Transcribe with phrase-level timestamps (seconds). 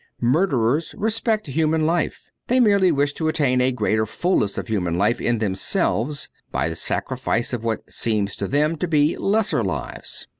[0.19, 5.21] Murderers respect human life; they merely wish to attain a greater fullness of human life
[5.21, 10.25] in themselves by the sacrifice of what seems to them to be lesser lives.